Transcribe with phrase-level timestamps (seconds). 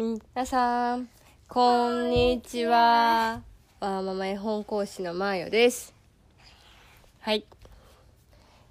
[0.00, 1.10] 皆さん、
[1.46, 3.42] こんにちは。
[3.80, 5.94] わーママ絵本講師のまーよです。
[7.18, 7.44] はい。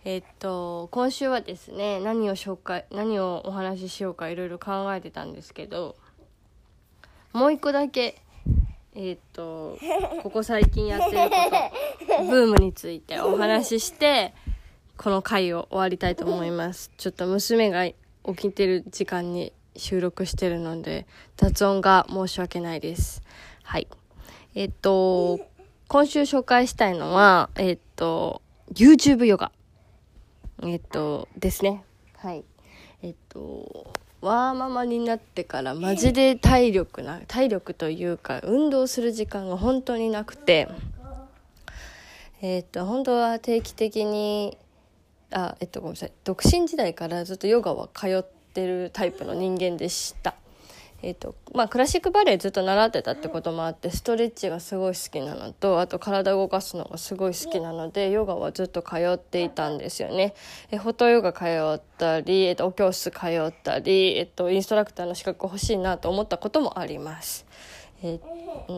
[0.05, 5.95] えっと、今週はですね、何を紹介、何をお話ししようかいろいろ考えてたんですけど、
[7.31, 8.19] もう一個だけ、
[8.95, 9.77] えっと、
[10.23, 11.35] ここ最近やってるこ
[12.07, 14.33] と、ブームについてお話しして、
[14.97, 16.89] この回を終わりたいと思います。
[16.97, 17.95] ちょっと娘が起
[18.35, 21.07] きてる時間に収録してるので、
[21.37, 23.21] 雑音が申し訳ないです。
[23.63, 23.87] はい。
[24.55, 25.39] えっと、
[25.87, 28.41] 今週紹介したいのは、えっと、
[28.73, 29.51] YouTube ヨガ。
[30.63, 31.83] えっと、ですね。
[32.17, 32.43] はい。
[33.01, 40.67] えっと、ワーママになってからマジで体力な、体力というか運動する時間が本当になくて、
[42.41, 44.57] えっと、本当は定期的に、
[45.31, 46.11] あ、えっと、ごめんなさい。
[46.23, 50.35] 独身時代からずっとヨガは通っててるタイプの人間でした。
[51.01, 60.33] えっと、まあ、クラシックバレエずっと習ってたってこともあって、ストレッチがすごい好きなのと、あと体を動かすのがすごい好きなので、ヨガはずっと通っていたんですよね。
[60.71, 67.45] え、フォトヨガ通ったり、えっと、お教室通ったり、えっと、インストラクターの資格欲しいなと思ったこともあります。
[68.03, 68.19] えー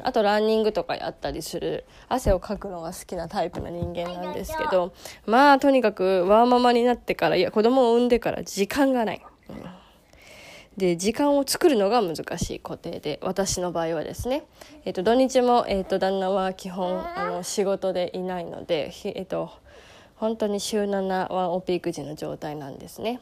[0.04, 4.94] あとランニングとかやったりする汗をかくのが好きなタイプの人間なんですけど
[5.26, 9.22] まあとにかくワーママになってからいや子供を産んでから時間がない、
[10.78, 14.44] で時間を作るのが難しい固定で私の場合はですね、
[14.86, 19.52] えっと土日も、えっと旦那は基本あの仕事でいないので、ひえっと
[20.16, 23.20] 本当に週7ワンオペ育児の状態なんですね。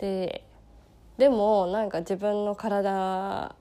[0.00, 0.42] で
[1.18, 3.54] でもなんか自分の体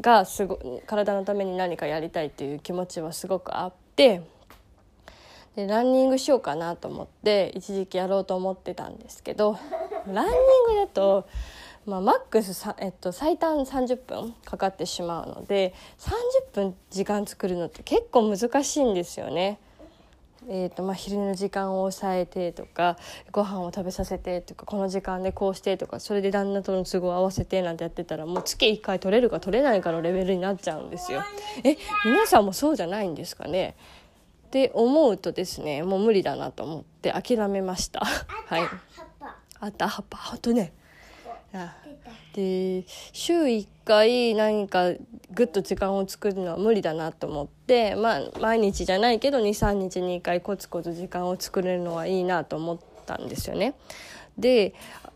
[0.00, 4.22] がすご体のために何かやりたいっていう気持ちはすごくあって
[5.56, 9.58] でランニングしようかなと思って一時期やろうと思ってたんですけど
[10.12, 11.28] ランニングだと、
[11.86, 15.74] まあ、マックスさ、えっと、最短30分かかってしまうので
[16.52, 19.58] 30分時間作るのって結構難しいんですよね。
[20.48, 22.96] えーとまあ、昼寝の時間を抑えてとか
[23.30, 31.22] ご飯を食べさせてとかこの時間でこうしてとかそれで旦那との都合を合わせてなんてやってたらもう月1回取れるか取れないかのレベルになっちゃうんですよ。
[31.62, 31.76] え
[32.06, 33.76] 皆さんもそうじゃないんですかね？
[34.46, 38.00] って思うとですねもう無理だなと思って諦めました。
[38.00, 38.62] はい、
[39.60, 39.88] あった。
[39.88, 40.18] 葉っぱ。
[40.18, 40.72] ほんとね。
[41.52, 41.74] あ。
[42.34, 44.92] で週1回何か
[45.32, 53.74] ぐっと時間を作るのは無理だなと思ってまあ毎日じゃないけど23日に1回コツコツ時間を作れるのはいいなと思ったんですよね。
[54.38, 54.74] で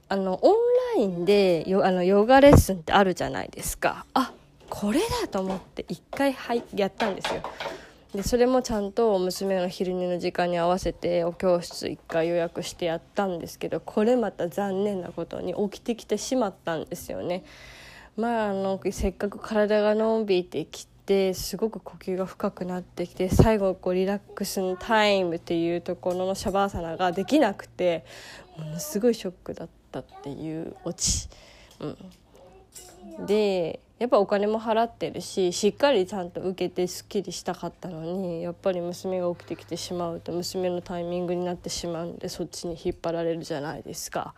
[0.08, 0.54] あのオン
[0.96, 4.04] ラインでヨあのヨガレッスンってあるじゃないですか。
[4.14, 4.32] あ
[4.68, 7.42] これだと思って1回はいやったんですよ。
[8.14, 17.44] でそれもちゃんと娘の昼寝の時間に合わせてお教室1回予約してやったんですけどこれまた残念なことに起きてきてしまったんですよね。
[18.16, 28.04] まあ、あのせっかく体が伸びてきてすごく呼吸が深くなってきて最後こうリラックスのタイムっていうところのシャバーサナができなくて
[28.56, 31.28] ものすごいショックだったっていうオチ。
[31.80, 31.96] うん、
[33.26, 44.34] でやっぱお金も払ってるししっかりちゃんと受けてすっきりしたかったのにやっぱり娘が起きてきてしまうと娘のタイミングになってしまうのでそっちに引っ張られるじゃないですか。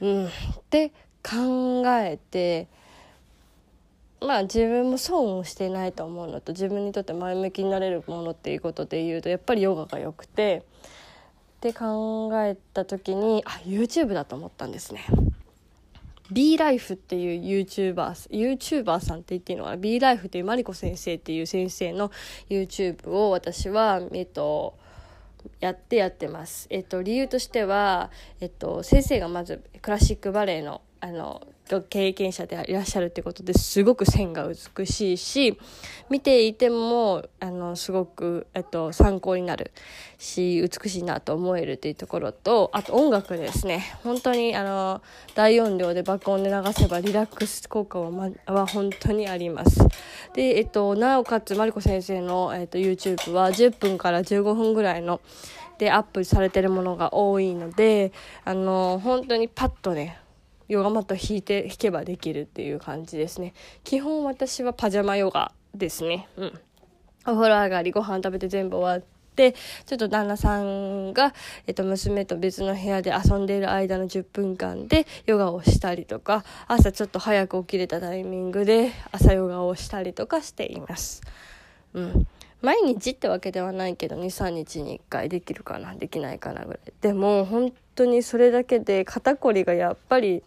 [0.00, 0.30] うん、っ
[0.68, 0.90] て
[1.22, 2.68] 考えて
[4.20, 10.64] まあ自分も損をしてないと思うのと自分にとって前向きになれるものっていうことで言うとやっぱりヨガが良くて
[11.56, 15.06] って考えた時にあ YouTube だと思ったんですね。
[16.30, 17.94] B ライフっていう YouTuber,
[18.30, 22.10] YouTuber さんって言っていいのかな？B ライフっていうマリコ先生っていう先生の
[22.48, 24.76] YouTube を私は、えっと、
[25.60, 26.66] やってやってます。
[26.70, 28.10] えっと、理由としては、
[28.40, 31.46] えっと、先生がまずクラシックバレエのあの
[31.88, 35.58] 経験者でいらっしゃるってことですごく線が美しいし
[36.08, 39.72] 見ていてもあのすごく、えっと、参考になる
[40.18, 43.84] し美しいなと思えるっていうところとあと音楽ですね。
[44.04, 45.02] 本当にあの
[45.34, 49.80] 大音量で爆音で流せばリラックス効果は,、ま、は本当にあります。
[50.34, 55.20] で、えっと、なおかつマリコ先生の、えっと、YouTube は10分から15分ぐらいの
[55.78, 58.12] でアップされてるものが多いので
[58.44, 60.18] あの本当にパッとね
[60.68, 63.54] ヨガマット引いて引けばできるっていう感じですね。
[63.84, 66.28] 基本私はパジャマヨガですね。
[66.36, 66.60] うん。
[67.26, 69.54] お風呂上がりご飯食べて全部終わって
[69.84, 71.34] ちょっと旦那さんが、
[71.66, 81.22] えっと、娘と別の部屋で遊んでいる間の10分間でヨガをしたりとか朝ちょっと早く起きれたタイミングで朝ヨガをしたりとかしています。
[81.94, 82.26] うん。
[82.62, 86.92] 毎日ってわけではないけど23日に1回できるかなできないかなぐらい。
[87.00, 90.42] でも本当にそれだけで肩こりがやっぱり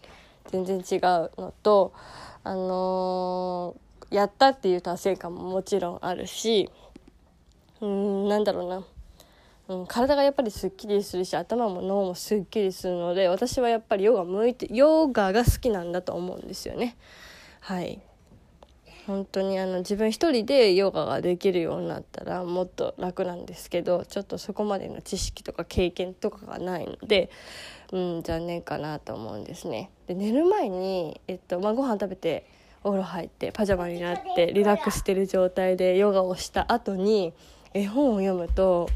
[0.50, 1.92] 全然違うのと
[2.44, 6.68] あのーやったっていう達成感ももちろんあるし
[7.80, 8.84] うんなんだろうな、
[9.76, 16.96] うん、体がやっぱりすっきりするし頭も脳もすっきりするので私はやっぱりヨガ向いてヨガが好きなんだと思うんですよね。
[17.60, 18.00] はい。
[19.10, 27.28] 本当にあの自分一人でヨガができるようになったらもっと楽なんですけどちょっとそこまでの知識とか経験とかがないので、
[27.92, 29.90] うん、残念かなと思うんですね。
[30.06, 32.46] で寝る前に、えっとまあ、ご飯食べて
[32.84, 37.34] お風呂入ってパジャマになってリラックスしてる状態でヨガをした後に
[37.74, 38.88] 絵本を読むと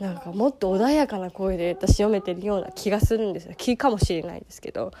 [0.00, 4.92] なんかもっと穏やかな声で私読めてるような気がするんですよ気かもしれないですけど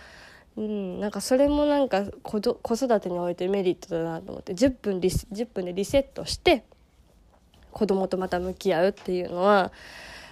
[0.58, 6.64] うん、なんかそれもなんか子育てにおいてメリットだなと思って10分リ10分でリセットして
[7.70, 9.70] 子供とまた向き合うっていうのは、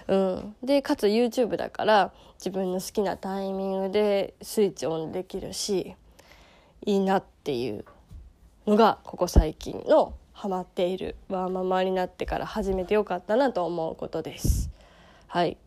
[0.09, 5.95] うん、でかつ YouTube だから自分の好きなタイミングでスイッチオンできるし
[6.85, 7.85] いいなっていう
[8.65, 14.69] のがここ最近のハマっているワーママになってから始めてよかったなと思うことです。
[15.27, 15.57] はい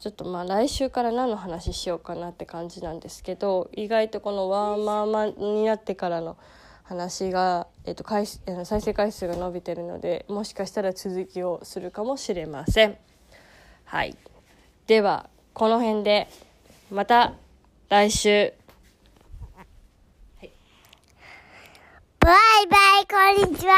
[0.00, 6.38] ちょっとまあ来週から何の話しようかなって感じなんですけど意外とこのワーママになってからの
[6.84, 12.96] 話が、えっと、回数再生回数が伸びてるのでもしかしたら続きをするかもしれません。
[13.84, 14.16] はい、
[14.86, 16.28] ではこの辺で
[16.90, 17.34] また
[17.90, 18.52] 来週
[22.20, 23.72] バイバイ、こんにちは。